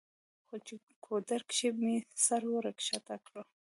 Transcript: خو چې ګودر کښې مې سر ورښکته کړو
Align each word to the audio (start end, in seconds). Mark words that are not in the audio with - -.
خو 0.47 0.55
چې 0.65 0.73
ګودر 1.05 1.41
کښې 1.49 1.69
مې 1.81 1.95
سر 2.25 2.41
ورښکته 2.51 3.15
کړو 3.25 3.41